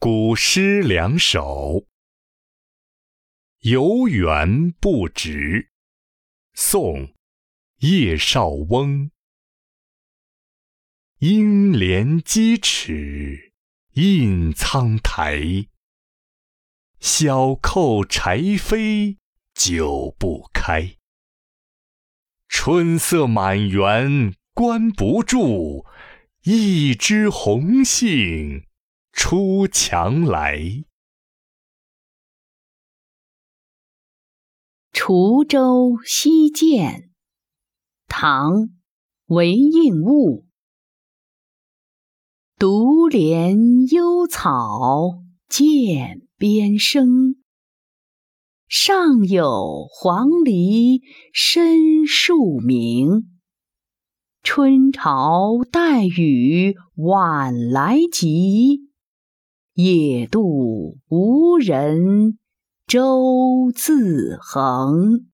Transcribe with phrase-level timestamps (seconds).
[0.00, 1.42] 古诗两首，
[3.62, 5.30] 《游园不值》
[6.54, 7.06] 宋·
[7.78, 9.10] 叶绍翁。
[11.18, 13.52] 应怜屐齿
[13.94, 15.66] 印苍苔，
[17.00, 19.16] 小扣柴扉
[19.52, 20.94] 久不开。
[22.46, 25.84] 春色满园关不住，
[26.44, 28.67] 一枝红杏。
[29.20, 30.54] 出墙来。
[34.92, 37.00] 《滁州西涧》
[38.06, 38.52] 唐·
[39.26, 40.46] 韦应物。
[42.60, 47.42] 独怜幽草涧边生，
[48.68, 53.36] 上有黄鹂深树鸣。
[54.44, 58.87] 春潮带雨晚来急。
[59.80, 62.36] 野渡无人
[62.88, 65.28] 舟自横。